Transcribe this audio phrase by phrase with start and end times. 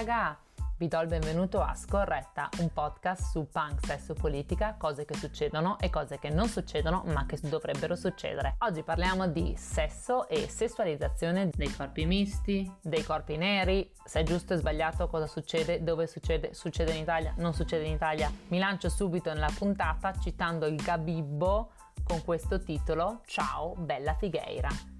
[0.00, 0.34] raga!
[0.78, 5.78] Vi do il benvenuto a Scorretta, un podcast su punk, sesso, politica, cose che succedono
[5.78, 8.54] e cose che non succedono ma che dovrebbero succedere.
[8.60, 14.54] Oggi parliamo di sesso e sessualizzazione dei corpi misti, dei corpi neri, se è giusto
[14.54, 18.32] o sbagliato, cosa succede, dove succede, succede in Italia, non succede in Italia.
[18.48, 21.72] Mi lancio subito nella puntata citando il Gabibbo
[22.04, 24.99] con questo titolo Ciao bella figheira.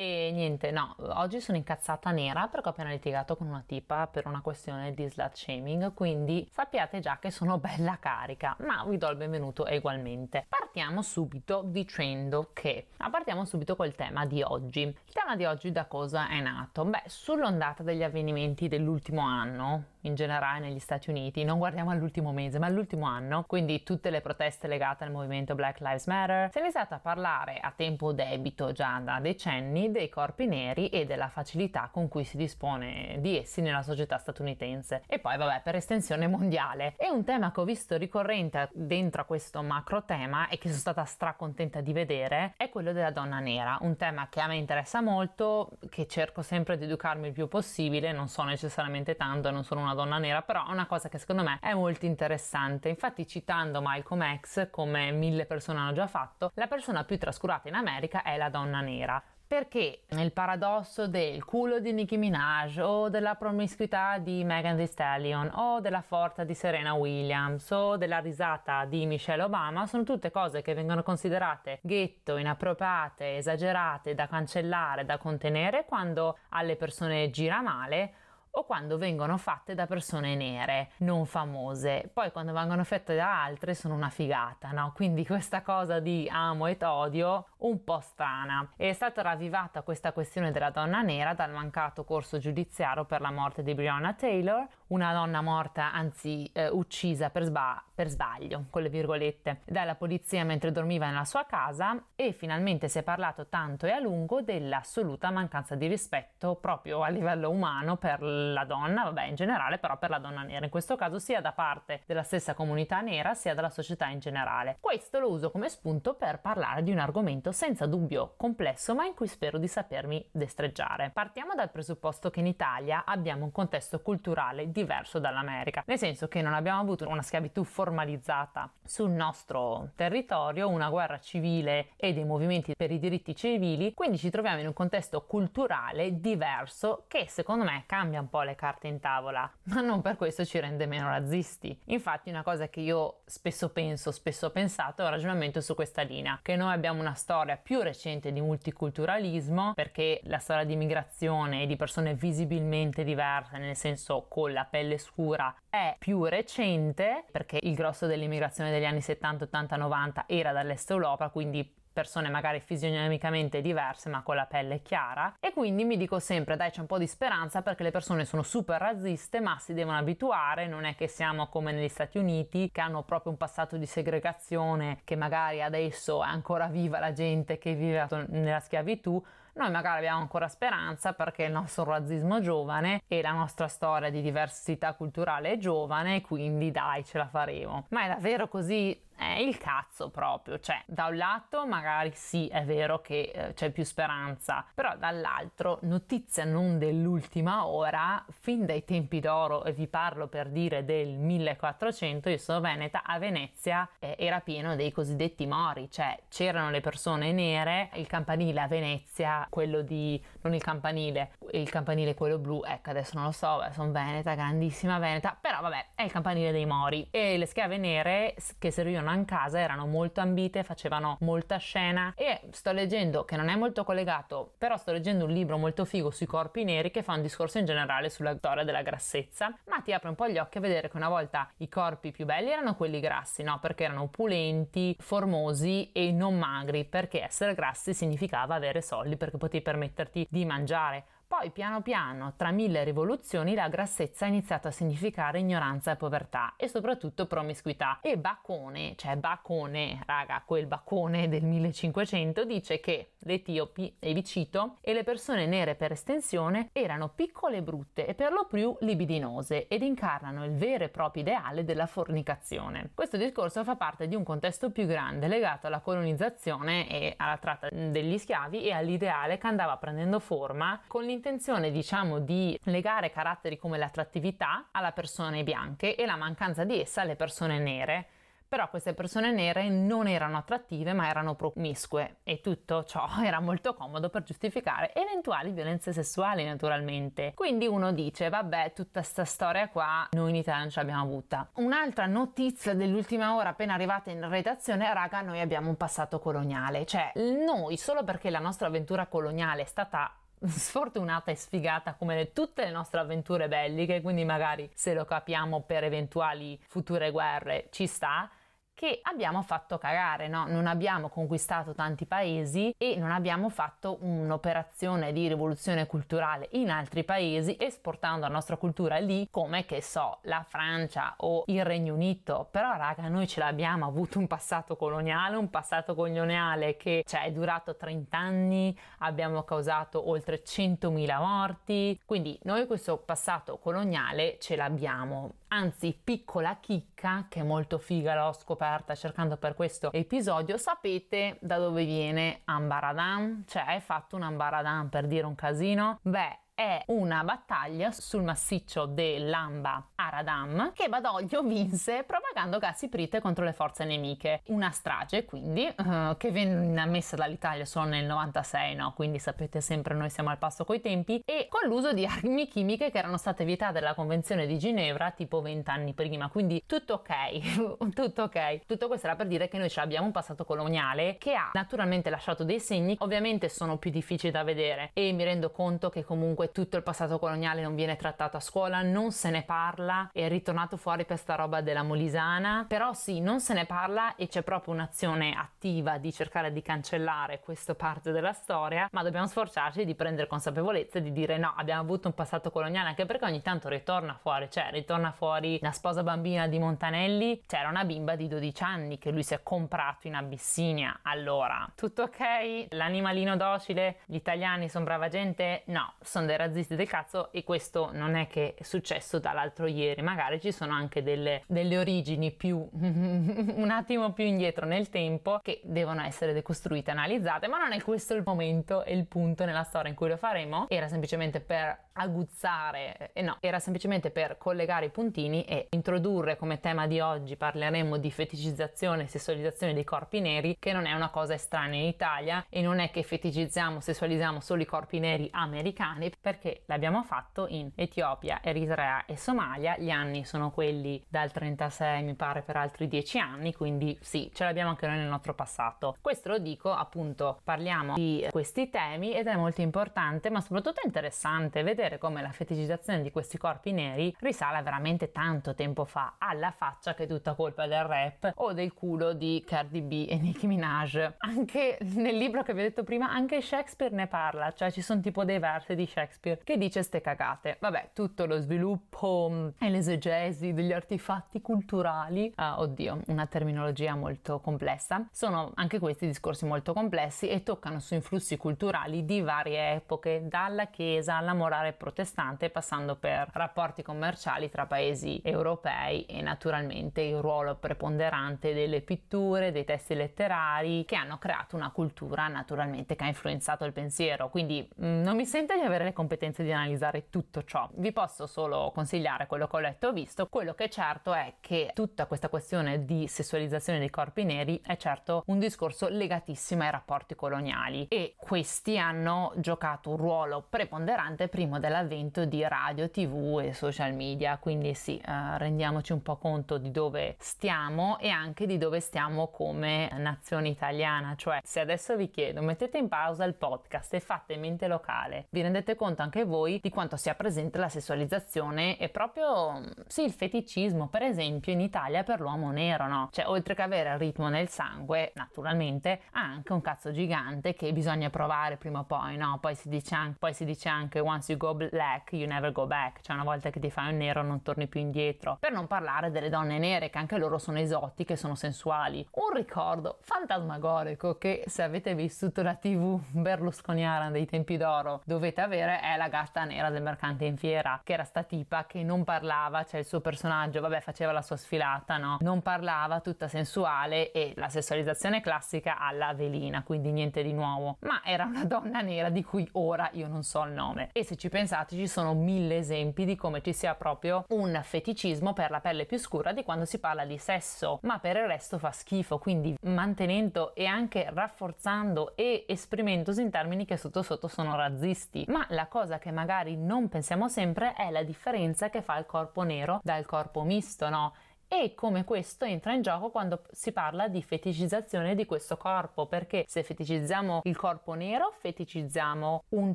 [0.00, 4.28] E niente, no, oggi sono incazzata nera perché ho appena litigato con una tipa per
[4.28, 9.08] una questione di slut shaming, quindi sappiate già che sono bella carica, ma vi do
[9.08, 10.46] il benvenuto ugualmente.
[10.48, 14.82] Partiamo subito dicendo che, ma partiamo subito col tema di oggi.
[14.82, 16.84] Il tema di oggi da cosa è nato?
[16.84, 22.58] Beh, sull'ondata degli avvenimenti dell'ultimo anno, in generale negli Stati Uniti, non guardiamo all'ultimo mese,
[22.58, 26.60] ma all'ultimo anno, quindi tutte le proteste legate al movimento Black Lives Matter, si è
[26.60, 31.88] iniziato a parlare a tempo debito già da decenni dei corpi neri e della facilità
[31.92, 35.02] con cui si dispone di essi nella società statunitense.
[35.06, 36.94] E poi vabbè per estensione mondiale.
[36.96, 40.80] E un tema che ho visto ricorrente dentro a questo macro tema e che sono
[40.80, 45.00] stata stracontenta di vedere è quello della donna nera, un tema che a me interessa
[45.00, 49.80] molto, che cerco sempre di educarmi il più possibile, non so necessariamente tanto, non sono
[49.80, 52.88] una donna nera, però è una cosa che secondo me è molto interessante.
[52.88, 57.74] Infatti citando Malcolm X, come mille persone hanno già fatto, la persona più trascurata in
[57.74, 63.34] America è la donna nera perché nel paradosso del culo di Nicki Minaj o della
[63.34, 69.06] promiscuità di Megan Thee Stallion o della forza di Serena Williams o della risata di
[69.06, 75.86] Michelle Obama sono tutte cose che vengono considerate ghetto, inappropriate, esagerate, da cancellare, da contenere
[75.86, 78.12] quando alle persone gira male
[78.58, 82.10] o quando vengono fatte da persone nere, non famose.
[82.12, 84.92] Poi quando vengono fatte da altre sono una figata, no?
[84.94, 88.72] Quindi questa cosa di amo e odio un po' strana.
[88.76, 93.62] È stata ravvivata questa questione della donna nera dal mancato corso giudiziario per la morte
[93.62, 98.88] di Breonna Taylor, una donna morta, anzi eh, uccisa per, sba- per sbaglio, con le
[98.88, 103.90] virgolette, dalla polizia mentre dormiva nella sua casa e finalmente si è parlato tanto e
[103.90, 109.34] a lungo dell'assoluta mancanza di rispetto proprio a livello umano per la donna, vabbè in
[109.34, 113.00] generale, però per la donna nera, in questo caso sia da parte della stessa comunità
[113.00, 114.78] nera sia della società in generale.
[114.80, 119.14] Questo lo uso come spunto per parlare di un argomento senza dubbio complesso, ma in
[119.14, 121.10] cui spero di sapermi destreggiare.
[121.10, 126.40] Partiamo dal presupposto che in Italia abbiamo un contesto culturale diverso dall'America, nel senso che
[126.40, 132.76] non abbiamo avuto una schiavitù formalizzata sul nostro territorio, una guerra civile e dei movimenti
[132.76, 137.84] per i diritti civili, quindi ci troviamo in un contesto culturale diverso che secondo me
[137.86, 141.76] cambia un po' le carte in tavola, ma non per questo ci rende meno razzisti.
[141.86, 146.02] Infatti una cosa che io spesso penso, spesso ho pensato, è un ragionamento su questa
[146.02, 151.62] linea, che noi abbiamo una storia più recente di multiculturalismo, perché la storia di migrazione
[151.62, 157.58] e di persone visibilmente diverse, nel senso con la pelle scura, è più recente, perché
[157.62, 163.60] il grosso dell'immigrazione degli anni 70, 80, 90 era dall'est Europa, quindi persone magari fisionomicamente
[163.60, 165.34] diverse ma con la pelle chiara.
[165.40, 168.44] E quindi mi dico sempre dai c'è un po' di speranza perché le persone sono
[168.44, 172.80] super razziste ma si devono abituare, non è che siamo come negli Stati Uniti che
[172.80, 177.74] hanno proprio un passato di segregazione che magari adesso è ancora viva la gente che
[177.74, 179.20] vive nella schiavitù
[179.58, 184.08] noi magari abbiamo ancora speranza perché il nostro razzismo è giovane e la nostra storia
[184.08, 187.86] di diversità culturale è giovane, quindi dai, ce la faremo.
[187.90, 188.96] Ma è davvero così?
[189.18, 193.70] È il cazzo proprio, cioè da un lato magari sì è vero che eh, c'è
[193.70, 200.28] più speranza, però dall'altro notizia non dell'ultima ora, fin dai tempi d'oro e vi parlo
[200.28, 205.90] per dire del 1400, io sono veneta, a Venezia eh, era pieno dei cosiddetti mori,
[205.90, 211.68] cioè c'erano le persone nere, il campanile a Venezia, quello di, non il campanile, il
[211.68, 216.02] campanile quello blu, ecco adesso non lo so, sono veneta, grandissima veneta, però vabbè è
[216.02, 217.08] il campanile dei mori.
[217.10, 222.12] E le schiave nere che servivano a casa erano molto ambite, facevano molta scena.
[222.16, 226.10] E sto leggendo, che non è molto collegato, però sto leggendo un libro molto figo
[226.10, 229.92] sui corpi neri che fa un discorso in generale sulla storia della grassezza, ma ti
[229.92, 232.74] apre un po' gli occhi a vedere che una volta i corpi più belli erano
[232.74, 233.58] quelli grassi, no?
[233.60, 239.62] Perché erano opulenti, formosi e non magri, perché essere grassi significava avere soldi perché potevi
[239.62, 245.40] permetterti di mangiare Poi piano piano, tra mille rivoluzioni, la grassezza ha iniziato a significare
[245.40, 247.98] ignoranza e povertà e soprattutto promiscuità.
[248.00, 254.78] E Bacone, cioè Bacone, raga, quel Bacone del 1500, dice che l'etiopi, e vi cito,
[254.80, 259.68] e le persone nere per estensione erano piccole e brutte e per lo più libidinose
[259.68, 262.92] ed incarnano il vero e proprio ideale della fornicazione.
[262.94, 267.68] Questo discorso fa parte di un contesto più grande legato alla colonizzazione e alla tratta
[267.70, 273.76] degli schiavi e all'ideale che andava prendendo forma con l'intenzione, diciamo, di legare caratteri come
[273.76, 278.06] l'attrattività alla persone bianche e la mancanza di essa alle persone nere
[278.48, 283.74] però queste persone nere non erano attrattive ma erano promiscue e tutto ciò era molto
[283.74, 287.32] comodo per giustificare eventuali violenze sessuali naturalmente.
[287.34, 291.50] Quindi uno dice vabbè tutta questa storia qua noi in Italia non ce l'abbiamo avuta.
[291.56, 297.12] Un'altra notizia dell'ultima ora appena arrivata in redazione raga noi abbiamo un passato coloniale, cioè
[297.16, 300.10] noi solo perché la nostra avventura coloniale è stata
[300.46, 305.84] sfortunata e sfigata come tutte le nostre avventure belliche, quindi magari se lo capiamo per
[305.84, 308.30] eventuali future guerre ci sta,
[308.78, 310.46] che abbiamo fatto cagare, no?
[310.46, 317.02] Non abbiamo conquistato tanti paesi e non abbiamo fatto un'operazione di rivoluzione culturale in altri
[317.02, 322.46] paesi esportando la nostra cultura lì, come che so, la Francia o il Regno Unito.
[322.52, 327.32] Però raga, noi ce l'abbiamo avuto un passato coloniale, un passato coloniale che cioè, è
[327.32, 335.32] durato 30 anni, abbiamo causato oltre 100.000 morti, quindi noi questo passato coloniale ce l'abbiamo.
[335.50, 341.56] Anzi, piccola chicca che è molto figa, l'ho scoperta cercando per questo episodio, sapete da
[341.56, 343.44] dove viene Ambaradam?
[343.46, 346.00] Cioè, hai fatto un Ambaradam per dire un casino?
[346.02, 353.44] Beh, è una battaglia sul massiccio dell'Amba Aradam che Badoglio vinse propagando gas iprite contro
[353.44, 354.40] le forze nemiche.
[354.46, 358.92] Una strage quindi uh, che venne ammessa dall'Italia solo nel 96, no?
[358.92, 362.90] Quindi sapete sempre noi siamo al passo coi tempi e con l'uso di armi chimiche
[362.90, 366.28] che erano state vietate dalla Convenzione di Ginevra tipo 20 anni prima.
[366.28, 368.66] Quindi tutto ok, tutto ok.
[368.66, 372.10] Tutto questo era per dire che noi ce l'abbiamo un passato coloniale che ha naturalmente
[372.10, 376.46] lasciato dei segni, ovviamente sono più difficili da vedere e mi rendo conto che comunque
[376.52, 380.76] tutto il passato coloniale non viene trattato a scuola, non se ne parla, è ritornato
[380.76, 384.74] fuori per sta roba della Molisana, però sì, non se ne parla e c'è proprio
[384.74, 390.26] un'azione attiva di cercare di cancellare questa parte della storia, ma dobbiamo sforzarci di prendere
[390.26, 394.14] consapevolezza e di dire no, abbiamo avuto un passato coloniale, anche perché ogni tanto ritorna
[394.14, 398.98] fuori, cioè ritorna fuori la sposa bambina di Montanelli, c'era una bimba di 12 anni
[398.98, 402.68] che lui si è comprato in Abissinia, allora, tutto ok?
[402.70, 403.98] L'animalino docile?
[404.06, 405.62] Gli italiani sono brava gente?
[405.66, 410.00] No, sono dei razzisti del cazzo e questo non è che è successo dall'altro ieri,
[410.02, 415.60] magari ci sono anche delle, delle origini più un attimo più indietro nel tempo che
[415.64, 419.90] devono essere decostruite, analizzate, ma non è questo il momento e il punto nella storia
[419.90, 424.90] in cui lo faremo, era semplicemente per aguzzare, eh, no, era semplicemente per collegare i
[424.90, 430.56] puntini e introdurre come tema di oggi parleremo di feticizzazione e sessualizzazione dei corpi neri,
[430.58, 434.62] che non è una cosa estranea in Italia e non è che feticizziamo, sessualizziamo solo
[434.62, 440.50] i corpi neri americani, perché l'abbiamo fatto in Etiopia, Eritrea e Somalia, gli anni sono
[440.50, 444.98] quelli dal 36 mi pare per altri 10 anni, quindi sì, ce l'abbiamo anche noi
[444.98, 445.96] nel nostro passato.
[446.02, 451.62] Questo lo dico appunto, parliamo di questi temi ed è molto importante, ma soprattutto interessante
[451.62, 456.92] vedere come la feticizzazione di questi corpi neri risale veramente tanto tempo fa, alla faccia
[456.92, 461.14] che è tutta colpa del rap o del culo di Cardi B e Nicki Minaj.
[461.20, 465.00] Anche nel libro che vi ho detto prima, anche Shakespeare ne parla, cioè ci sono
[465.00, 467.56] tipo dei versi di Shakespeare che dice ste cagate.
[467.60, 474.40] Vabbè, tutto lo sviluppo mm, e l'esegesi degli artefatti culturali, uh, oddio, una terminologia molto
[474.40, 480.22] complessa, sono anche questi discorsi molto complessi e toccano su influssi culturali di varie epoche,
[480.26, 487.18] dalla Chiesa alla morale protestante passando per rapporti commerciali tra paesi europei e naturalmente il
[487.18, 493.08] ruolo preponderante delle pitture, dei testi letterari che hanno creato una cultura naturalmente che ha
[493.08, 494.28] influenzato il pensiero.
[494.28, 497.68] Quindi mh, mm, non mi sento di avere le competenze di analizzare tutto ciò.
[497.74, 500.26] Vi posso solo consigliare quello che ho letto e visto.
[500.26, 504.76] Quello che è certo è che tutta questa questione di sessualizzazione dei corpi neri è
[504.76, 511.58] certo un discorso legatissimo ai rapporti coloniali e questi hanno giocato un ruolo preponderante prima
[511.58, 516.56] del dell'avvento di radio, tv e social media, quindi sì, eh, rendiamoci un po' conto
[516.56, 522.10] di dove stiamo e anche di dove stiamo come nazione italiana, cioè se adesso vi
[522.10, 526.24] chiedo mettete in pausa il podcast e fate mente locale, vi rendete conto conto anche
[526.24, 531.60] voi di quanto sia presente la sessualizzazione e proprio, sì, il feticismo, per esempio in
[531.60, 533.08] Italia per l'uomo nero, no?
[533.10, 537.72] Cioè, oltre che avere il ritmo nel sangue, naturalmente, ha anche un cazzo gigante che
[537.72, 539.38] bisogna provare prima o poi, no?
[539.40, 542.66] Poi si dice anche, poi si dice anche once you go black, you never go
[542.66, 545.38] back, cioè una volta che ti fai un nero non torni più indietro.
[545.40, 549.06] Per non parlare delle donne nere, che anche loro sono esotiche, sono sensuali.
[549.12, 555.77] Un ricordo fantasmagorico che se avete vissuto la tv berlusconiana dei tempi d'oro dovete avere
[555.80, 559.64] è la gatta nera del mercante in fiera, che era sta tipa che non parlava,
[559.64, 562.18] cioè il suo personaggio, vabbè, faceva la sua sfilata, no?
[562.20, 567.76] Non parlava, tutta sensuale e la sessualizzazione classica alla velina, quindi niente di nuovo.
[567.80, 570.90] Ma era una donna nera di cui ora io non so il nome.
[570.92, 575.32] E se ci pensate ci sono mille esempi di come ci sia proprio un feticismo
[575.32, 578.58] per la pelle più scura di quando si parla di sesso, ma per il resto
[578.58, 584.56] fa schifo, quindi mantenendo e anche rafforzando e esprimendosi in termini che sotto sotto sono
[584.56, 585.24] razzisti.
[585.28, 589.42] Ma la cosa che magari non pensiamo sempre è la differenza che fa il corpo
[589.42, 591.14] nero dal corpo misto, no?
[591.48, 596.44] E come questo entra in gioco quando si parla di feticizzazione di questo corpo, perché
[596.46, 599.74] se feticizziamo il corpo nero, feticizziamo un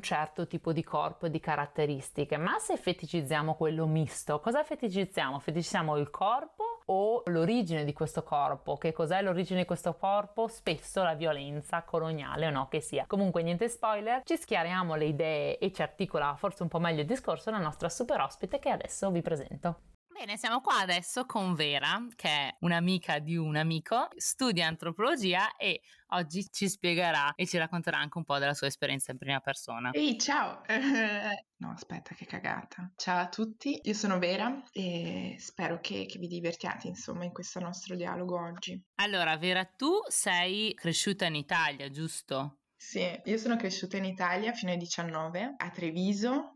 [0.00, 5.38] certo tipo di corpo e di caratteristiche, ma se feticizziamo quello misto, cosa feticizziamo?
[5.40, 8.76] Feticizziamo il corpo o l'origine di questo corpo?
[8.76, 10.46] Che cos'è l'origine di questo corpo?
[10.46, 13.04] Spesso la violenza coloniale o no che sia.
[13.06, 17.06] Comunque niente spoiler, ci schiariamo le idee e ci articola forse un po' meglio il
[17.06, 19.93] discorso la nostra super ospite che adesso vi presento.
[20.16, 25.80] Bene, siamo qua adesso con Vera, che è un'amica di un amico, studia antropologia e
[26.10, 29.90] oggi ci spiegherà e ci racconterà anche un po' della sua esperienza in prima persona.
[29.90, 30.62] Ehi, ciao!
[31.58, 32.92] no, aspetta, che cagata.
[32.94, 37.58] Ciao a tutti, io sono Vera e spero che, che vi divertiate, insomma, in questo
[37.58, 38.80] nostro dialogo oggi.
[39.00, 42.58] Allora, Vera, tu sei cresciuta in Italia, giusto?
[42.76, 46.53] Sì, io sono cresciuta in Italia fino ai 19 a Treviso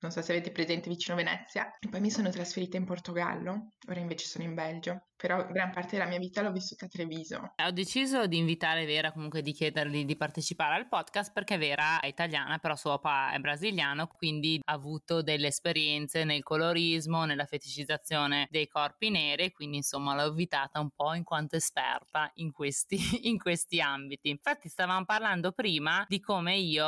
[0.00, 4.00] non so se avete presente vicino Venezia, e poi mi sono trasferita in Portogallo, ora
[4.00, 7.54] invece sono in Belgio però gran parte della mia vita l'ho vissuta a Treviso.
[7.56, 12.06] Ho deciso di invitare Vera, comunque di chiedergli di partecipare al podcast perché Vera è
[12.06, 18.46] italiana, però suo papà è brasiliano, quindi ha avuto delle esperienze nel colorismo, nella feticizzazione
[18.50, 23.38] dei corpi neri, quindi insomma l'ho invitata un po' in quanto esperta in questi, in
[23.38, 24.28] questi ambiti.
[24.28, 26.84] Infatti stavamo parlando prima di come io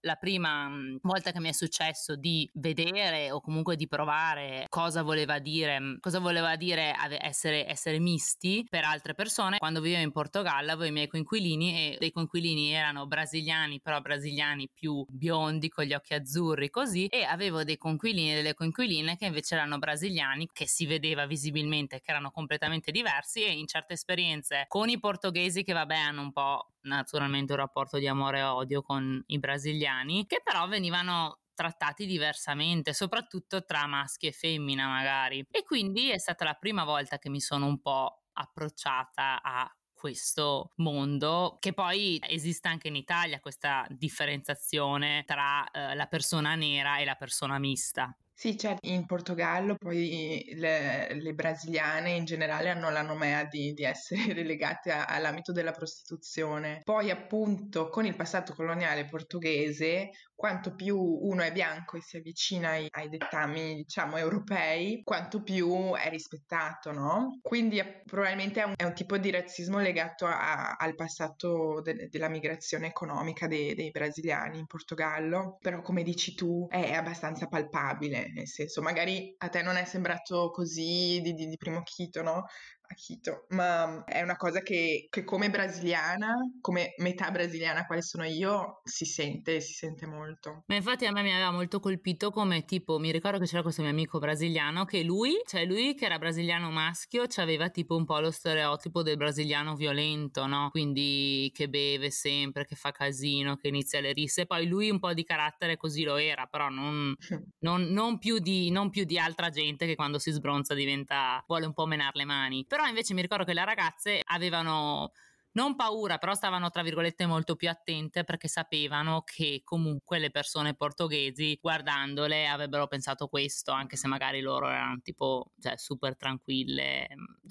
[0.00, 5.02] la prima mm, volta che mi è successo di vedere o comunque di provare cosa
[5.02, 9.58] voleva dire, mm, cosa voleva dire essere essere misti per altre persone.
[9.58, 14.70] Quando vivevo in Portogallo avevo i miei coinquilini e dei coinquilini erano brasiliani, però brasiliani
[14.72, 19.26] più biondi con gli occhi azzurri così e avevo dei coinquilini e delle coinquiline che
[19.26, 24.64] invece erano brasiliani che si vedeva visibilmente che erano completamente diversi e in certe esperienze
[24.68, 28.82] con i portoghesi che vabbè hanno un po' naturalmente un rapporto di amore e odio
[28.82, 35.46] con i brasiliani che però venivano trattati diversamente, soprattutto tra maschi e femmina magari.
[35.48, 40.72] E quindi è stata la prima volta che mi sono un po' approcciata a questo
[40.78, 47.04] mondo che poi esiste anche in Italia questa differenziazione tra eh, la persona nera e
[47.04, 48.12] la persona mista.
[48.42, 53.84] Sì, certo, in Portogallo poi le, le brasiliane in generale hanno la nomea di, di
[53.84, 56.80] essere relegate a, all'ambito della prostituzione.
[56.82, 60.10] Poi appunto con il passato coloniale portoghese,
[60.42, 65.92] quanto più uno è bianco e si avvicina ai, ai dettami, diciamo, europei, quanto più
[65.94, 67.38] è rispettato, no?
[67.40, 72.08] Quindi è, probabilmente è un, è un, tipo di razzismo legato a, al passato de,
[72.10, 78.31] della migrazione economica dei, dei brasiliani in Portogallo, però come dici tu è abbastanza palpabile
[78.34, 82.44] nel senso magari a te non è sembrato così di, di, di primo chito, no?
[82.92, 88.24] A Quito, ma è una cosa che, che, come brasiliana, come metà brasiliana quale sono
[88.24, 90.62] io, si sente, si sente molto.
[90.66, 93.82] Ma infatti a me mi aveva molto colpito come tipo, mi ricordo che c'era questo
[93.82, 98.20] mio amico brasiliano che lui, cioè lui che era brasiliano maschio, aveva tipo un po'
[98.20, 100.68] lo stereotipo del brasiliano violento, no?
[100.70, 105.14] Quindi che beve sempre, che fa casino, che inizia le risse, poi lui un po'
[105.14, 107.14] di carattere così lo era, però non,
[107.60, 111.66] non, non, più, di, non più di altra gente che quando si sbronza diventa, vuole
[111.66, 112.64] un po' menare le mani.
[112.66, 115.12] Però invece mi ricordo che le ragazze avevano
[115.52, 120.74] non paura, però stavano tra virgolette molto più attente perché sapevano che comunque le persone
[120.74, 127.08] portoghesi guardandole avrebbero pensato questo, anche se magari loro erano tipo cioè, super tranquille,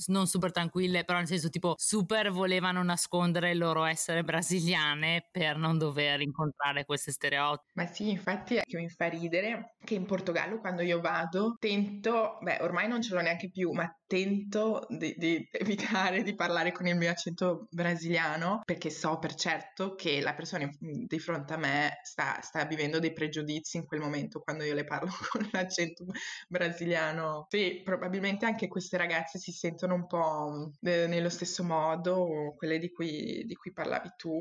[0.08, 5.58] non super tranquille, però nel senso tipo super volevano nascondere il loro essere brasiliane per
[5.58, 7.72] non dover incontrare questi stereotipi.
[7.74, 12.60] Ma sì, infatti che mi fa ridere che in Portogallo quando io vado tento, beh
[12.62, 16.96] ormai non ce l'ho neanche più, ma tento di, di evitare di parlare con il
[16.96, 22.00] mio accento brasiliano brasiliano perché so per certo che la persona di fronte a me
[22.04, 26.06] sta, sta vivendo dei pregiudizi in quel momento quando io le parlo con l'accento
[26.48, 27.46] brasiliano.
[27.50, 33.44] Sì, probabilmente anche queste ragazze si sentono un po' nello stesso modo, quelle di cui,
[33.46, 34.40] di cui parlavi tu,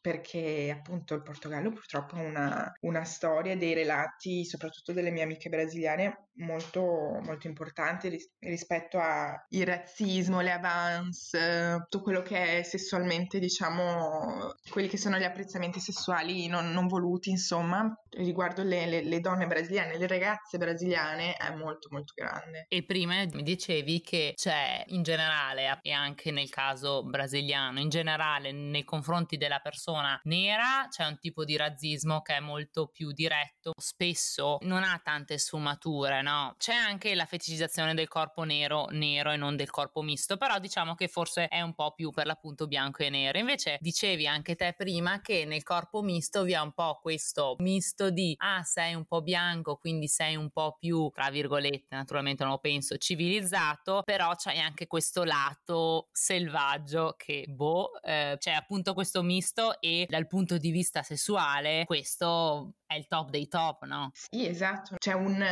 [0.00, 5.48] perché appunto il Portogallo purtroppo ha una, una storia dei relati, soprattutto delle mie amiche
[5.48, 13.38] brasiliane, molto, molto importanti ris- rispetto al razzismo, le avance, tutto quello che è sessualmente,
[13.38, 19.20] diciamo, quelli che sono gli apprezzamenti sessuali non, non voluti, insomma, riguardo le, le, le,
[19.20, 22.66] donne brasiliane, le ragazze brasiliane, è molto, molto grande.
[22.68, 28.52] E prima mi dicevi che c'è in generale, e anche nel caso brasiliano, in generale
[28.52, 33.72] nei confronti della persona nera c'è un tipo di razzismo che è molto più diretto,
[33.76, 36.54] spesso non ha tante sfumature, no?
[36.58, 40.94] C'è anche la feticizzazione del corpo nero, nero e non del corpo misto, però diciamo
[40.94, 43.38] che forse è un po' più per l'appunto bianco e nero.
[43.38, 48.10] Invece dicevi anche te prima che nel corpo misto vi è un po' questo misto
[48.10, 52.52] di ah, sei un po' bianco, quindi sei un po' più, tra virgolette, naturalmente non
[52.52, 59.22] lo penso, civilizzato, però c'hai anche questo lato selvaggio che boh, eh, c'è appunto questo
[59.22, 64.10] misto e dal punto di vista sessuale questo è il top dei top, no?
[64.12, 64.96] Sì, esatto.
[64.98, 65.42] C'è un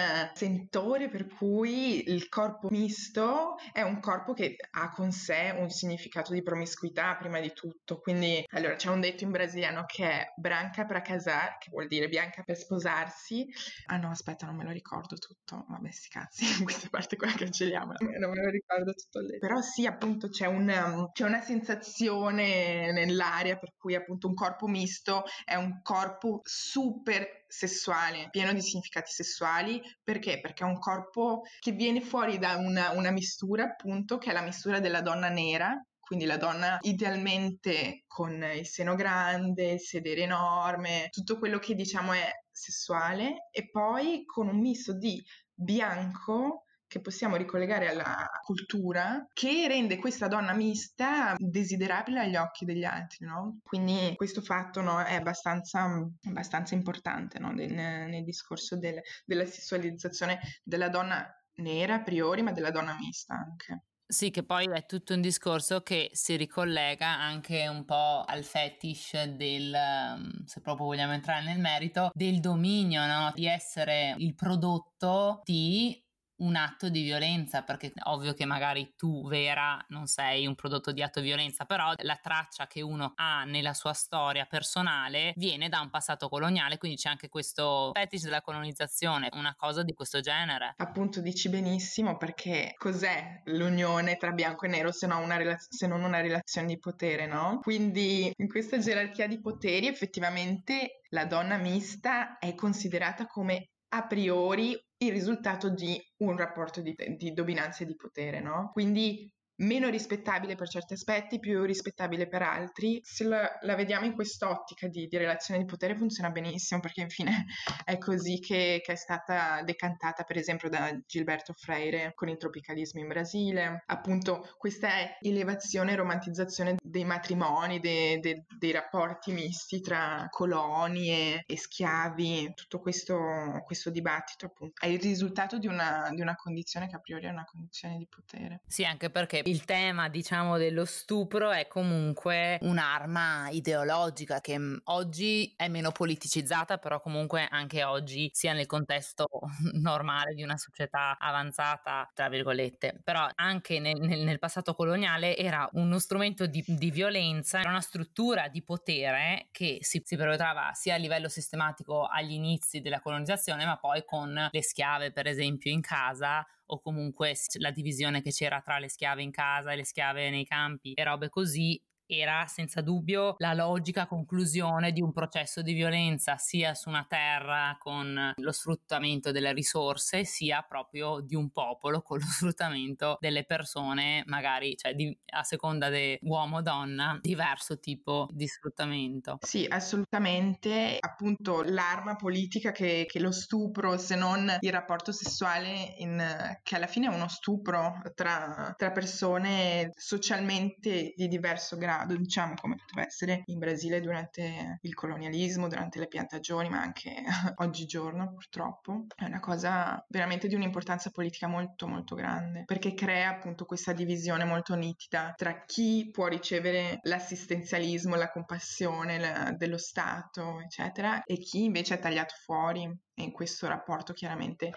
[0.61, 6.33] sentore per cui il corpo misto è un corpo che ha con sé un significato
[6.33, 7.99] di promiscuità prima di tutto.
[7.99, 12.09] Quindi, allora, c'è un detto in brasiliano che è branca para casar, che vuol dire
[12.09, 13.47] bianca per sposarsi.
[13.87, 15.65] Ah no, aspetta, non me lo ricordo tutto.
[15.69, 17.95] Vabbè, sti cazzi, questa parte qua cancelliamo.
[18.19, 19.39] Non me lo ricordo tutto lì.
[19.39, 25.25] Però sì, appunto, c'è, un, c'è una sensazione nell'aria per cui appunto un corpo misto
[25.45, 30.41] è un corpo super sessuale, pieno di significati sessuali, perché?
[30.41, 34.43] Perché è un corpo che viene fuori da una, una mistura, appunto, che è la
[34.43, 41.09] mistura della donna nera, quindi la donna idealmente con il seno grande, il sedere enorme,
[41.11, 47.37] tutto quello che diciamo è sessuale, e poi con un misto di bianco che possiamo
[47.37, 53.61] ricollegare alla cultura che rende questa donna mista desiderabile agli occhi degli altri, no?
[53.63, 55.85] Quindi questo fatto no, è abbastanza,
[56.27, 57.53] abbastanza importante no?
[57.53, 63.35] nel, nel, discorso del, della sessualizzazione della donna nera a priori, ma della donna mista
[63.35, 63.85] anche.
[64.05, 69.27] Sì, che poi è tutto un discorso che si ricollega anche un po' al fetish
[69.27, 73.31] del, se proprio vogliamo entrare nel merito, del dominio, no?
[73.33, 75.97] Di essere il prodotto di
[76.41, 81.03] un atto di violenza, perché ovvio che magari tu, Vera, non sei un prodotto di
[81.03, 85.81] atto di violenza, però la traccia che uno ha nella sua storia personale viene da
[85.81, 90.75] un passato coloniale, quindi c'è anche questo fetish della colonizzazione, una cosa di questo genere.
[90.77, 95.87] Appunto dici benissimo perché cos'è l'unione tra bianco e nero se non una, relaz- se
[95.87, 97.59] non una relazione di potere, no?
[97.63, 104.79] Quindi in questa gerarchia di poteri effettivamente la donna mista è considerata come a priori
[104.99, 108.71] il risultato di un rapporto di, di dominanza e di potere, no?
[108.73, 113.01] Quindi meno rispettabile per certi aspetti, più rispettabile per altri.
[113.03, 117.47] Se la, la vediamo in quest'ottica di, di, relazione di potere funziona benissimo perché infine
[117.85, 123.01] è così che, che, è stata decantata per esempio da Gilberto Freire con il tropicalismo
[123.01, 123.83] in Brasile.
[123.87, 131.45] Appunto questa elevazione e romantizzazione dei matrimoni, de, de, dei rapporti misti tra coloni e,
[131.47, 133.19] e schiavi, tutto questo,
[133.65, 137.31] questo, dibattito appunto è il risultato di una, di una condizione che a priori è
[137.31, 138.61] una condizione di potere.
[138.67, 145.53] Sì, anche perché il tema, diciamo, dello stupro è comunque un'arma ideologica che mm, oggi
[145.57, 149.27] è meno politicizzata, però comunque anche oggi, sia nel contesto
[149.75, 155.69] normale di una società avanzata, tra virgolette, però anche nel, nel, nel passato coloniale era
[155.73, 160.95] uno strumento di, di, violenza, era una struttura di potere che si, si perpetrava sia
[160.95, 165.81] a livello sistematico agli inizi della colonizzazione, ma poi con le schiave, per esempio, in
[165.81, 170.31] casa o comunque la divisione che c'era tra le schiave in casa e le schiave
[170.31, 171.81] nei campi e robe così
[172.11, 177.77] era senza dubbio la logica conclusione di un processo di violenza sia su una terra
[177.79, 184.23] con lo sfruttamento delle risorse sia proprio di un popolo con lo sfruttamento delle persone
[184.27, 189.39] magari cioè di, a seconda di uomo o donna diverso tipo di sfruttamento.
[189.41, 190.97] Sì assolutamente.
[191.01, 196.87] Appunto l'arma politica che, che lo stupro se non il rapporto sessuale in, che alla
[196.87, 203.07] fine è uno stupro tra, tra persone socialmente di diverso grado passato, diciamo come poteva
[203.07, 207.23] essere in Brasile durante il colonialismo, durante le piantagioni, ma anche
[207.57, 209.07] oggigiorno purtroppo.
[209.15, 214.45] È una cosa veramente di un'importanza politica molto molto grande, perché crea appunto questa divisione
[214.45, 221.65] molto nitida tra chi può ricevere l'assistenzialismo, la compassione la, dello Stato, eccetera, e chi
[221.65, 222.89] invece è tagliato fuori.
[223.13, 224.73] E in questo rapporto chiaramente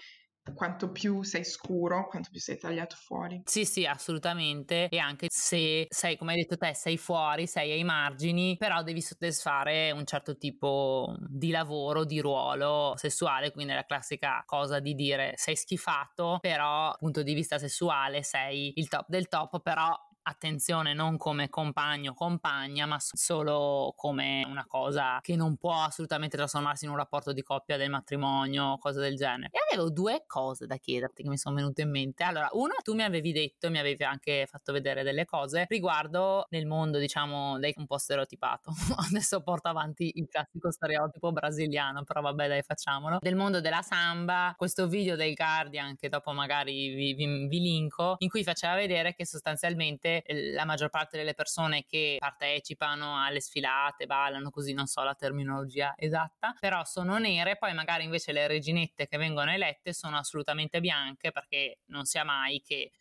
[0.54, 3.42] quanto più sei scuro, quanto più sei tagliato fuori.
[3.46, 4.90] Sì, sì, assolutamente.
[4.90, 9.02] E anche se sei, come hai detto te, sei fuori, sei ai margini, però devi
[9.02, 14.94] soddisfare un certo tipo di lavoro, di ruolo sessuale, quindi è la classica cosa di
[14.94, 19.98] dire sei schifato, però dal punto di vista sessuale sei il top del top, però
[20.24, 26.38] attenzione non come compagno o compagna, ma solo come una cosa che non può assolutamente
[26.38, 29.50] trasformarsi in un rapporto di coppia del matrimonio, cose del genere.
[29.52, 32.24] E avevo due cose da chiederti che mi sono venute in mente.
[32.24, 36.66] Allora, uno, tu mi avevi detto, mi avevi anche fatto vedere delle cose riguardo nel
[36.66, 38.72] mondo, diciamo, dei un po' stereotipato.
[39.10, 43.18] Adesso porto avanti il classico stereotipo brasiliano, però vabbè, dai, facciamolo.
[43.20, 48.16] Del mondo della samba, questo video del Guardian che dopo magari vi, vi, vi linko,
[48.20, 50.13] in cui faceva vedere che sostanzialmente
[50.52, 55.94] la maggior parte delle persone che partecipano alle sfilate, ballano così, non so la terminologia
[55.98, 61.32] esatta, però sono nere, poi magari invece le reginette che vengono elette sono assolutamente bianche
[61.32, 62.92] perché non sia mai che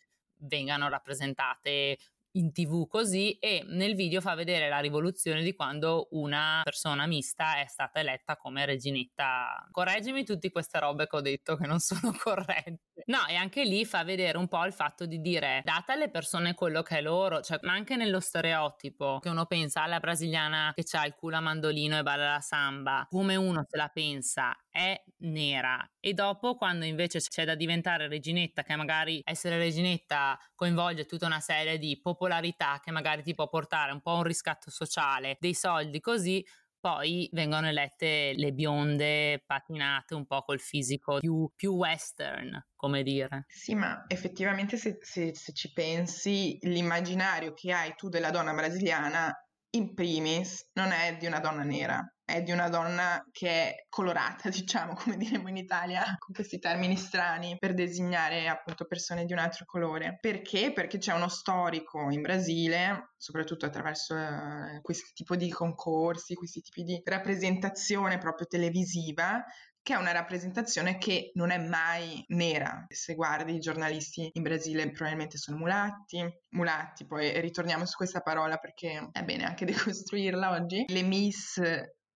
[0.45, 1.97] vengano rappresentate
[2.35, 7.59] in tv così e nel video fa vedere la rivoluzione di quando una persona mista
[7.59, 9.67] è stata eletta come reginetta.
[9.71, 12.92] Correggimi tutte queste robe che ho detto che non sono corrette.
[13.07, 16.53] No, e anche lì fa vedere un po' il fatto di dire date alle persone
[16.53, 20.85] quello che è loro, cioè ma anche nello stereotipo che uno pensa alla brasiliana che
[20.97, 25.01] ha il culo a mandolino e balla la samba, come uno se la pensa è
[25.19, 25.85] nera.
[25.99, 31.39] E dopo quando invece c'è da diventare reginetta che magari essere reginetta coinvolge tutta una
[31.41, 35.53] serie di popolarità che magari ti può portare un po' a un riscatto sociale, dei
[35.53, 36.45] soldi così,
[36.83, 43.45] poi vengono elette le bionde patinate un po' col fisico più, più western, come dire.
[43.47, 49.33] Sì, ma effettivamente se, se, se ci pensi, l'immaginario che hai tu della donna brasiliana
[49.75, 54.49] in primis non è di una donna nera, è di una donna che è colorata,
[54.49, 59.39] diciamo, come diremmo in Italia, con questi termini strani per designare appunto persone di un
[59.39, 60.17] altro colore.
[60.19, 60.71] Perché?
[60.73, 66.83] Perché c'è uno storico in Brasile, soprattutto attraverso eh, questo tipo di concorsi, questi tipi
[66.83, 69.43] di rappresentazione proprio televisiva,
[69.83, 72.85] che è una rappresentazione che non è mai nera.
[72.87, 78.57] Se guardi i giornalisti in Brasile probabilmente sono mulatti, mulatti, poi ritorniamo su questa parola
[78.57, 80.85] perché è bene anche decostruirla oggi.
[80.87, 81.61] Le Miss,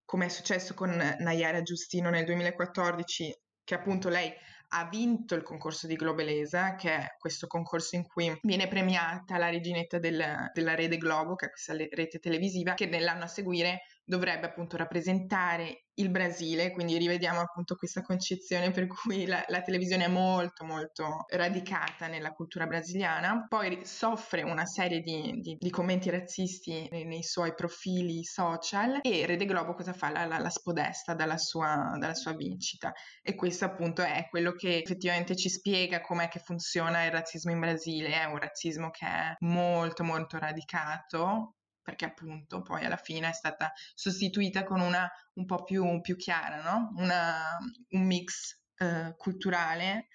[0.08, 0.90] come è successo con
[1.20, 4.32] Nayara Giustino nel 2014, che appunto lei
[4.70, 9.50] ha vinto il concorso di Globelesa, che è questo concorso in cui viene premiata la
[9.50, 14.46] reginetta del, della Rete Globo, che è questa rete televisiva, che nell'anno a seguire dovrebbe
[14.46, 20.08] appunto rappresentare il Brasile, quindi rivediamo appunto questa concezione per cui la, la, televisione è
[20.08, 26.88] molto molto radicata nella cultura brasiliana, poi soffre una serie di, di, di commenti razzisti
[26.92, 30.12] nei, nei, suoi profili social e Rede Globo cosa fa?
[30.12, 32.94] La, la, la spodesta dalla sua, dalla sua, vincita.
[33.22, 37.60] E questo appunto è quello che effettivamente ci spiega com'è che funziona il razzismo in
[37.60, 41.56] Brasile, è un razzismo che è molto molto radicato
[41.88, 46.62] perché appunto poi alla fine è stata sostituita con una un po' più, più chiara,
[46.62, 46.92] no?
[46.98, 47.58] Una,
[47.92, 50.10] un mix eh, culturale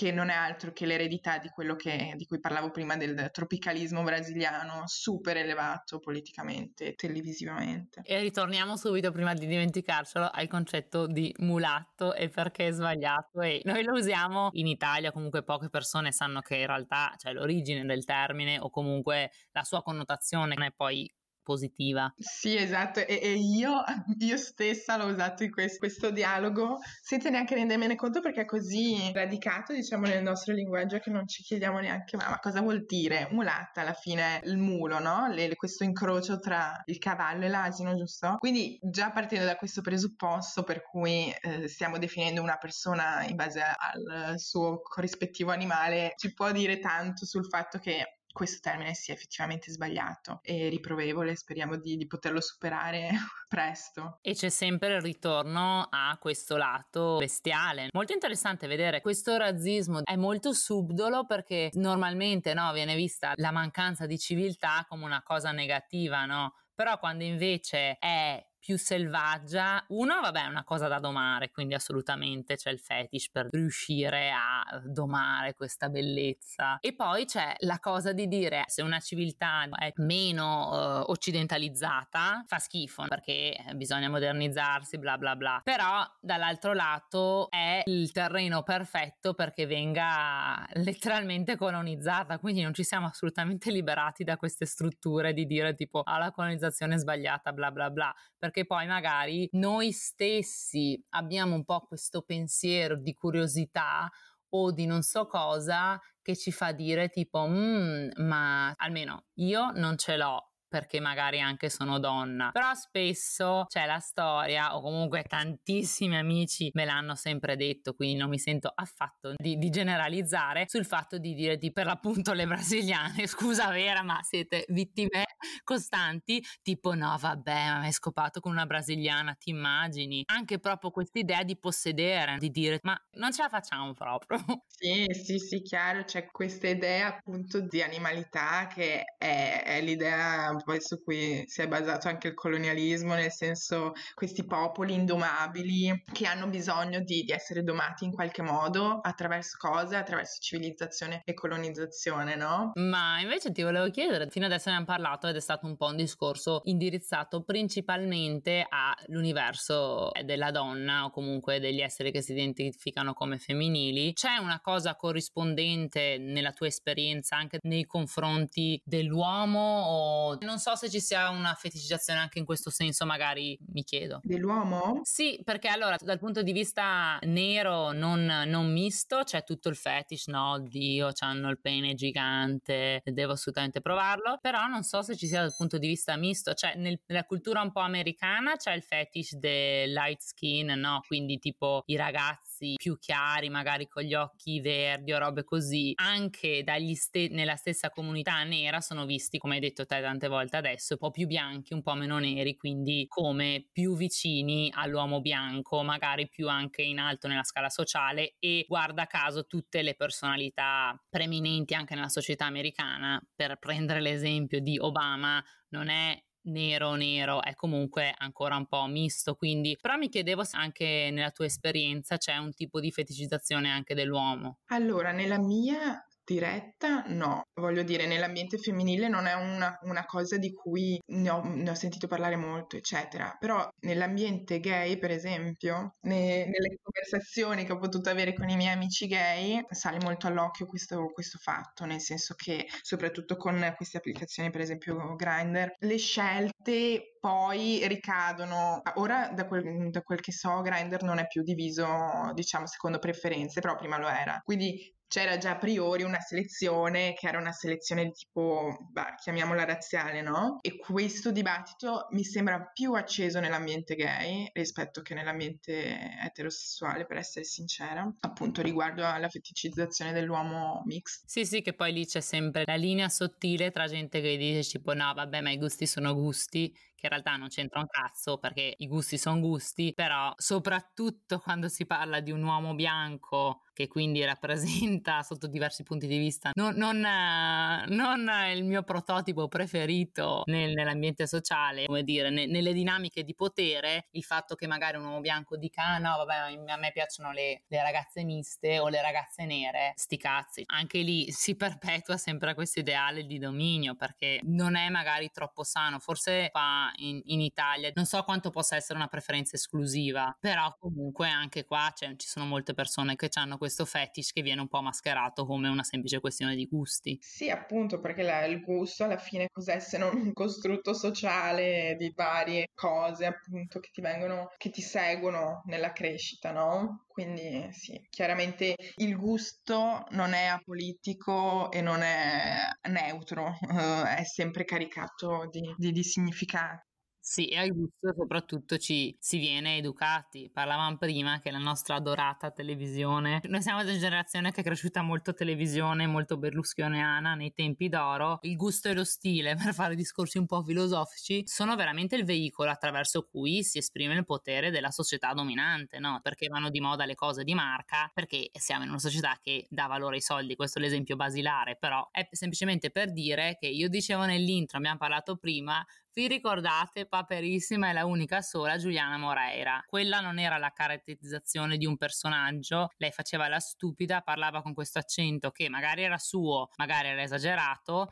[0.00, 4.02] che non è altro che l'eredità di quello che, di cui parlavo prima del tropicalismo
[4.02, 8.00] brasiliano, super elevato politicamente, televisivamente.
[8.04, 13.42] E ritorniamo subito, prima di dimenticarcelo, al concetto di mulatto e perché è sbagliato.
[13.42, 17.84] E noi lo usiamo in Italia, comunque poche persone sanno che in realtà, cioè l'origine
[17.84, 21.06] del termine o comunque la sua connotazione non è poi
[21.50, 22.14] positiva.
[22.16, 23.82] Sì, esatto, e, e io,
[24.20, 29.10] io, stessa l'ho usato in questo, questo, dialogo senza neanche rendermene conto perché è così
[29.12, 33.28] radicato, diciamo, nel nostro linguaggio che non ci chiediamo neanche ma, ma cosa vuol dire
[33.32, 35.26] mulatta alla fine, il mulo, no?
[35.28, 38.36] Le, questo incrocio tra il cavallo e l'asino, giusto?
[38.38, 43.60] Quindi già partendo da questo presupposto per cui eh, stiamo definendo una persona in base
[43.60, 49.70] al suo corrispettivo animale, ci può dire tanto sul fatto che questo termine sia effettivamente
[49.70, 53.10] sbagliato e riprovevole, speriamo di, di, poterlo superare
[53.48, 54.18] presto.
[54.22, 57.88] E c'è sempre il ritorno a questo lato bestiale.
[57.92, 64.06] Molto interessante vedere questo razzismo, è molto subdolo perché normalmente no, viene vista la mancanza
[64.06, 66.54] di civiltà come una cosa negativa, no?
[66.74, 69.82] Però quando invece è più selvaggia.
[69.88, 74.80] Uno, vabbè, è una cosa da domare, quindi assolutamente c'è il fetish per riuscire a
[74.84, 76.78] domare questa bellezza.
[76.80, 82.58] E poi c'è la cosa di dire se una civiltà è meno uh, occidentalizzata, fa
[82.58, 85.60] schifo perché bisogna modernizzarsi, bla bla bla.
[85.64, 93.06] Però dall'altro lato è il terreno perfetto perché venga letteralmente colonizzata, quindi non ci siamo
[93.06, 98.14] assolutamente liberati da queste strutture di dire tipo ah la colonizzazione sbagliata, bla bla bla
[98.50, 104.10] perché poi magari noi stessi abbiamo un po' questo pensiero di curiosità
[104.50, 109.96] o di non so cosa che ci fa dire tipo mm, ma almeno io non
[109.96, 116.16] ce l'ho perché magari anche sono donna, però spesso c'è la storia o comunque tantissimi
[116.16, 121.18] amici me l'hanno sempre detto, quindi non mi sento affatto di, di generalizzare sul fatto
[121.18, 125.24] di dire di per l'appunto le brasiliane, scusa vera, ma siete vittime
[125.64, 130.22] costanti, tipo no vabbè, ma hai scopato con una brasiliana, ti immagini?
[130.26, 134.38] Anche proprio questa idea di possedere, di dire ma non ce la facciamo proprio.
[134.80, 140.80] Sì, sì, sì, chiaro, c'è questa idea appunto di animalità che è, è l'idea poi
[140.80, 146.46] su cui si è basato anche il colonialismo, nel senso questi popoli indomabili che hanno
[146.48, 152.72] bisogno di, di essere domati in qualche modo attraverso cose, attraverso civilizzazione e colonizzazione, no?
[152.74, 155.86] Ma invece ti volevo chiedere, fino adesso ne abbiamo parlato ed è stato un po'
[155.86, 163.38] un discorso indirizzato principalmente all'universo della donna o comunque degli esseri che si identificano come
[163.38, 164.12] femminili.
[164.12, 170.90] C'è una cosa corrispondente nella tua esperienza anche nei confronti dell'uomo o non so se
[170.90, 174.20] ci sia una feticizzazione anche in questo senso, magari mi chiedo.
[174.22, 175.00] Dell'uomo?
[175.04, 180.26] Sì, perché allora dal punto di vista nero non, non misto c'è tutto il fetish,
[180.26, 180.58] no?
[180.58, 185.54] Dio, hanno il pene gigante, devo assolutamente provarlo, però non so se ci sia dal
[185.56, 189.92] punto di vista misto, cioè nel, nella cultura un po' americana c'è il fetish del
[189.92, 191.02] light skin, no?
[191.06, 196.64] Quindi tipo i ragazzi più chiari, magari con gli occhi verdi o robe così, anche
[196.94, 200.98] ste- nella stessa comunità nera sono visti, come hai detto te tante volte adesso un
[200.98, 206.48] po' più bianchi, un po' meno neri, quindi come più vicini all'uomo bianco, magari più
[206.48, 212.08] anche in alto nella scala sociale e guarda caso tutte le personalità preminenti anche nella
[212.08, 218.66] società americana, per prendere l'esempio di Obama, non è nero nero è comunque ancora un
[218.66, 222.90] po' misto quindi però mi chiedevo se anche nella tua esperienza c'è un tipo di
[222.90, 224.58] feticizzazione anche dell'uomo.
[224.72, 227.42] Allora nella mia diretta, no.
[227.54, 231.74] Voglio dire, nell'ambiente femminile non è una, una cosa di cui ne ho, ne ho,
[231.74, 233.36] sentito parlare molto, eccetera.
[233.38, 238.72] Però nell'ambiente gay, per esempio, ne, nelle conversazioni che ho potuto avere con i miei
[238.72, 244.50] amici gay, sale molto all'occhio questo, questo fatto, nel senso che soprattutto con queste applicazioni,
[244.50, 248.82] per esempio Grindr, le scelte poi ricadono.
[248.94, 251.86] Ora, da quel, da quel che so, Grindr non è più diviso,
[252.34, 254.40] diciamo, secondo preferenze, però prima lo era.
[254.44, 259.64] Quindi c'era già a priori una selezione che era una selezione di tipo, bah, chiamiamola
[259.64, 260.58] razziale, no?
[260.60, 267.44] E questo dibattito mi sembra più acceso nell'ambiente gay rispetto che nell'ambiente eterosessuale, per essere
[267.44, 271.24] sincera, appunto riguardo alla feticizzazione dell'uomo mix.
[271.26, 274.94] Sì, sì, che poi lì c'è sempre la linea sottile tra gente che dice tipo
[274.94, 278.74] no, vabbè, ma i gusti sono gusti che in realtà non c'entra un cazzo perché
[278.76, 284.22] i gusti sono gusti, però soprattutto quando si parla di un uomo bianco che quindi
[284.24, 291.26] rappresenta sotto diversi punti di vista non, non, non il mio prototipo preferito nel, nell'ambiente
[291.26, 295.56] sociale, come dire, ne, nelle dinamiche di potere, il fatto che magari un uomo bianco
[295.56, 299.92] dica ah no vabbè a me piacciono le, le ragazze miste o le ragazze nere,
[299.96, 300.62] sti cazzi.
[300.66, 305.98] Anche lì si perpetua sempre questo ideale di dominio perché non è magari troppo sano,
[305.98, 307.90] forse fa in, in, Italia.
[307.94, 312.46] Non so quanto possa essere una preferenza esclusiva, però comunque anche qua cioè, ci sono
[312.46, 316.54] molte persone che hanno questo fetish che viene un po' mascherato come una semplice questione
[316.54, 317.18] di gusti.
[317.20, 322.12] Sì, appunto, perché la, il gusto alla fine cos'è se non un costrutto sociale di
[322.14, 327.06] varie cose, appunto, che ti vengono, che ti seguono nella crescita, no?
[327.20, 333.66] Quindi sì, chiaramente il gusto non è apolitico e non è neutro, uh,
[334.16, 336.89] è sempre caricato di, di, di significati.
[337.32, 340.50] Sì, e al gusto soprattutto ci si viene educati.
[340.52, 345.32] Parlavamo prima che la nostra adorata televisione, noi siamo di generazione che è cresciuta molto
[345.32, 348.40] televisione, molto berlusconiana nei tempi d'oro.
[348.42, 352.68] Il gusto e lo stile, per fare discorsi un po' filosofici, sono veramente il veicolo
[352.70, 356.18] attraverso cui si esprime il potere della società dominante, no?
[356.24, 359.86] Perché vanno di moda le cose di marca, perché siamo in una società che dà
[359.86, 364.24] valore ai soldi, questo è l'esempio basilare, però è semplicemente per dire che io dicevo
[364.24, 369.82] nell'intro, abbiamo parlato prima, vi ricordate paperissima è la unica sola Giuliana Moreira.
[369.86, 374.98] Quella non era la caratterizzazione di un personaggio, lei faceva la stupida, parlava con questo
[374.98, 378.10] accento che magari era suo, magari era esagerato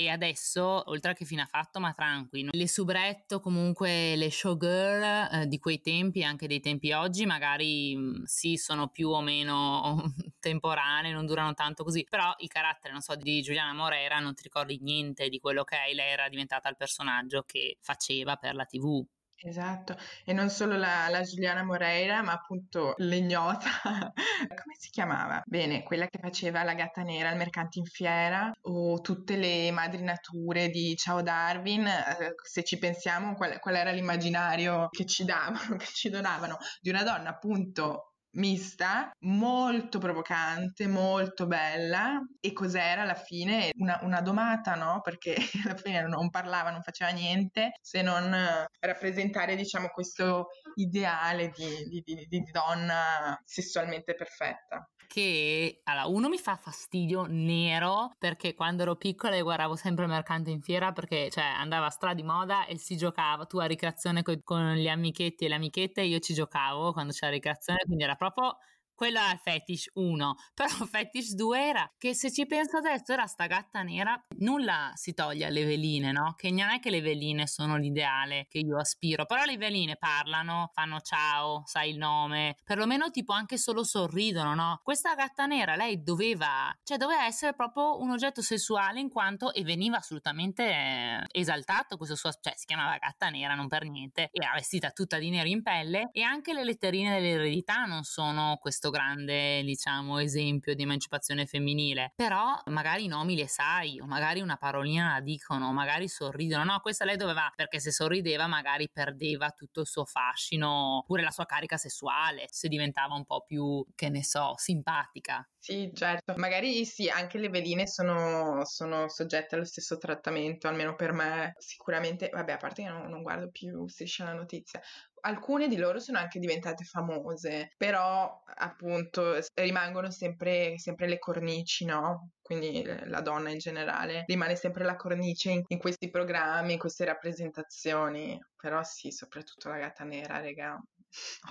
[0.00, 5.02] e adesso, oltre a che fine ha fatto, ma tranquillo, le subretto, comunque le showgirl
[5.42, 10.04] eh, di quei tempi, anche dei tempi oggi, magari mh, sì, sono più o meno
[10.38, 14.44] temporanee, non durano tanto così, però il carattere, non so, di Giuliana Moreira non ti
[14.44, 19.04] ricordi niente di quello che lei era diventata il personaggio che faceva per la tv.
[19.40, 23.68] Esatto, e non solo la, la Giuliana Moreira, ma appunto l'ignota,
[24.48, 25.40] come si chiamava?
[25.46, 30.02] Bene, quella che faceva la gatta nera al mercante in fiera o tutte le madri
[30.02, 35.76] nature di Ciao Darwin, eh, se ci pensiamo qual, qual era l'immaginario che ci davano,
[35.78, 42.20] che ci donavano, di una donna appunto mista, molto provocante, molto bella.
[42.40, 43.70] E cos'era alla fine?
[43.78, 45.00] Una, una domata, no?
[45.02, 48.34] Perché alla fine non parlava, non faceva niente se non
[48.80, 56.38] rappresentare, diciamo, questo ideale di, di, di, di donna sessualmente perfetta che allora, uno mi
[56.38, 61.30] fa fastidio nero perché quando ero piccola e guardavo sempre il mercante in fiera perché
[61.30, 65.46] cioè, andava stra di moda e si giocava tu a ricreazione con, con gli amichetti
[65.46, 68.58] e le amichette io ci giocavo quando c'era ricreazione quindi era proprio
[68.98, 73.46] quello era fetish 1, però fetish 2 era che se ci penso adesso era sta
[73.46, 76.34] gatta nera, nulla si toglie alle veline, no?
[76.36, 80.72] Che non è che le veline sono l'ideale che io aspiro, però le veline parlano,
[80.74, 84.80] fanno ciao, sai il nome, perlomeno tipo anche solo sorridono, no?
[84.82, 89.62] Questa gatta nera lei doveva, cioè doveva essere proprio un oggetto sessuale in quanto e
[89.62, 94.90] veniva assolutamente esaltato questo suo, cioè si chiamava gatta nera non per niente, era vestita
[94.90, 99.62] tutta di nero in pelle e anche le letterine dell'eredità non sono questo questo grande,
[99.62, 105.12] diciamo, esempio di emancipazione femminile, però magari i nomi le sai, o magari una parolina
[105.12, 106.64] la dicono, magari sorridono.
[106.64, 111.30] No, questa lei doveva, perché se sorrideva magari perdeva tutto il suo fascino, pure la
[111.30, 115.46] sua carica sessuale, se diventava un po' più, che ne so, simpatica.
[115.68, 116.32] Sì, certo.
[116.36, 121.52] Magari sì, anche le veline sono, sono soggette allo stesso trattamento, almeno per me.
[121.58, 124.80] Sicuramente, vabbè, a parte che non, non guardo più Striscia la notizia,
[125.20, 132.30] alcune di loro sono anche diventate famose, però appunto rimangono sempre, sempre le cornici, no?
[132.40, 137.04] Quindi la donna in generale rimane sempre la cornice in, in questi programmi, in queste
[137.04, 138.38] rappresentazioni.
[138.56, 140.80] Però sì, soprattutto la gatta nera, regà,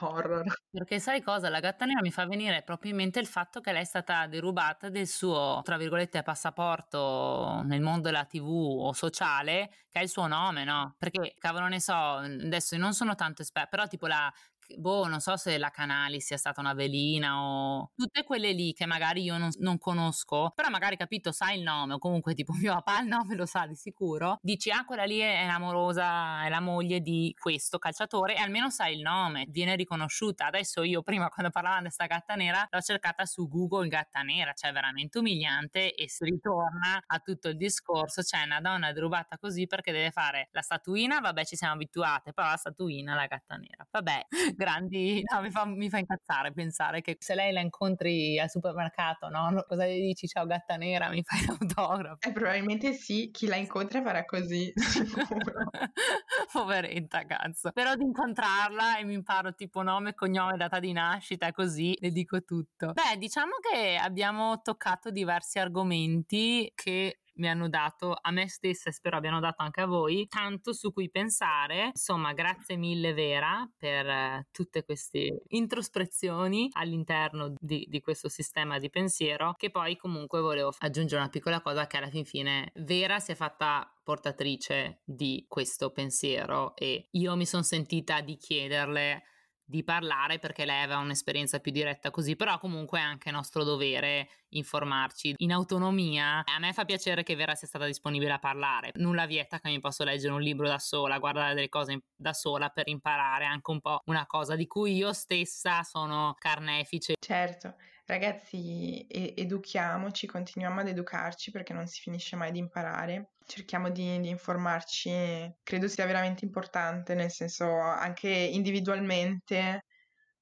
[0.02, 0.44] horror.
[0.70, 1.50] Perché sai cosa?
[1.50, 4.28] La gatta nera mi fa venire proprio in mente il fatto che lei è stata
[4.28, 10.10] derubata del suo, tra virgolette, passaporto nel mondo della TV o sociale, che è il
[10.10, 10.96] suo nome, no?
[10.98, 14.32] Perché, cavolo ne so, adesso non sono tanto esperta, però tipo la
[14.76, 18.86] boh, non so se la Canali sia stata una velina o tutte quelle lì che
[18.86, 22.74] magari io non, non, conosco, però magari capito, sai il nome o comunque tipo mio
[22.74, 26.60] papà il nome lo sa di sicuro, dici ah quella lì è l'amorosa, è la
[26.60, 30.48] moglie di questo calciatore e almeno sai il nome, viene riconosciuta.
[30.48, 34.54] Adesso io prima quando parlavamo di questa gatta nera l'ho cercata su Google gatta nera,
[34.54, 39.68] cioè veramente umiliante e si ritorna a tutto il discorso, cioè una donna derubata così
[39.68, 43.88] perché deve fare la statuina, vabbè ci siamo abituate, però la statuina la gatta nera.
[43.90, 48.50] Vabbè, grandi, no, mi, fa, mi, fa, incazzare pensare che se lei la incontri al
[48.50, 49.64] supermercato, no?
[49.68, 50.28] Cosa gli dici?
[50.28, 52.28] Ciao gatta nera, mi fai l'autografo?
[52.28, 54.74] Eh, probabilmente sì, chi la incontra farà così.
[56.52, 57.72] Poveretta, cazzo.
[57.72, 62.44] Però di incontrarla e mi imparo tipo nome, cognome, data di nascita, così le dico
[62.44, 62.94] tutto.
[62.94, 68.94] Beh, diciamo che abbiamo toccato diversi argomenti che mi hanno dato a me stessa e
[68.94, 71.88] spero abbiano dato anche a voi tanto su cui pensare.
[71.88, 78.90] Insomma, grazie mille Vera per eh, tutte queste introspezioni all'interno di, di, questo sistema di
[78.90, 83.32] pensiero che poi comunque volevo aggiungere una piccola cosa che alla fin fine Vera si
[83.32, 89.24] è fatta portatrice di questo pensiero e io mi sono sentita di chiederle
[89.70, 94.30] di parlare perché lei aveva un'esperienza più diretta così, però comunque è anche nostro dovere
[94.50, 96.44] informarci in autonomia.
[96.46, 99.80] A me fa piacere che Vera sia stata disponibile a parlare, nulla vieta che mi
[99.80, 103.82] posso leggere un libro da sola, guardare delle cose da sola per imparare anche un
[103.82, 107.16] po' una cosa di cui io stessa sono carnefice.
[107.20, 107.76] Certo.
[108.08, 113.34] Ragazzi, educhiamoci, continuiamo ad educarci perché non si finisce mai di imparare.
[113.46, 119.84] Cerchiamo di, di informarci, credo sia veramente importante, nel senso anche individualmente,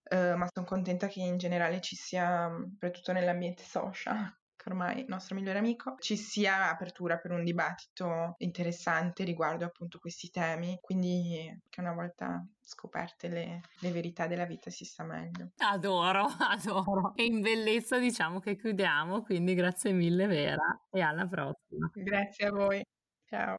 [0.04, 4.32] eh, ma sono contenta che in generale ci sia, soprattutto nell'ambiente social,
[4.66, 9.64] che ormai è il nostro migliore amico, ci sia apertura per un dibattito interessante riguardo
[9.64, 15.04] appunto questi temi, quindi che una volta scoperte le, le, verità della vita si sta
[15.04, 15.52] meglio.
[15.58, 17.14] Adoro, adoro.
[17.14, 21.92] E in bellezza diciamo che chiudiamo, quindi grazie mille Vera e alla prossima.
[21.94, 22.84] Grazie a voi.
[23.24, 23.58] Ciao.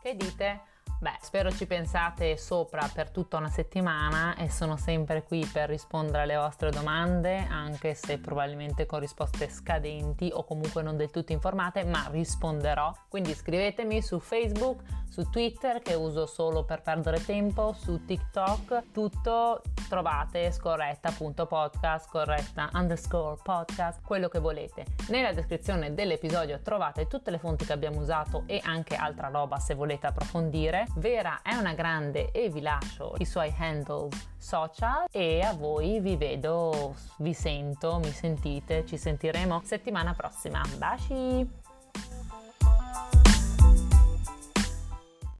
[0.00, 0.71] Che dite?
[1.02, 6.22] Beh, spero ci pensate sopra per tutta una settimana e sono sempre qui per rispondere
[6.22, 11.82] alle vostre domande, anche se probabilmente con risposte scadenti o comunque non del tutto informate,
[11.82, 12.94] ma risponderò.
[13.08, 19.60] Quindi scrivetemi su Facebook, su Twitter che uso solo per perdere tempo, su TikTok, tutto
[19.88, 24.86] trovate scorretta.podcast, scorretta underscore podcast, quello che volete.
[25.08, 29.74] Nella descrizione dell'episodio trovate tutte le fonti che abbiamo usato e anche altra roba se
[29.74, 30.86] volete approfondire.
[30.96, 36.16] Vera è una grande e vi lascio i suoi handles social e a voi vi
[36.16, 40.60] vedo, vi sento, mi sentite, ci sentiremo settimana prossima.
[40.76, 41.61] Baci!